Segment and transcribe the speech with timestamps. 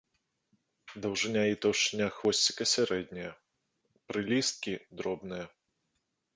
[1.03, 3.31] Даўжыня і таўшчыня хвосціка сярэднія,
[4.09, 5.45] прылісткі дробныя.